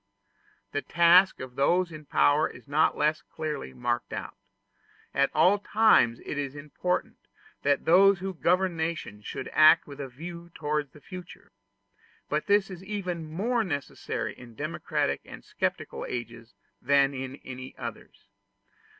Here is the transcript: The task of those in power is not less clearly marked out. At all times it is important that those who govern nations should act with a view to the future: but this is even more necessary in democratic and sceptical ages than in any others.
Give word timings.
The 0.71 0.81
task 0.81 1.39
of 1.39 1.55
those 1.55 1.91
in 1.91 2.05
power 2.05 2.49
is 2.49 2.67
not 2.67 2.97
less 2.97 3.21
clearly 3.21 3.71
marked 3.71 4.11
out. 4.11 4.33
At 5.13 5.29
all 5.35 5.59
times 5.59 6.19
it 6.25 6.39
is 6.39 6.55
important 6.55 7.17
that 7.61 7.85
those 7.85 8.17
who 8.17 8.33
govern 8.33 8.75
nations 8.75 9.27
should 9.27 9.47
act 9.53 9.85
with 9.85 9.99
a 10.01 10.09
view 10.09 10.49
to 10.59 10.87
the 10.91 11.01
future: 11.01 11.51
but 12.29 12.47
this 12.47 12.71
is 12.71 12.83
even 12.83 13.29
more 13.31 13.63
necessary 13.63 14.35
in 14.35 14.55
democratic 14.55 15.21
and 15.23 15.45
sceptical 15.45 16.03
ages 16.09 16.55
than 16.81 17.13
in 17.13 17.35
any 17.45 17.75
others. 17.77 18.25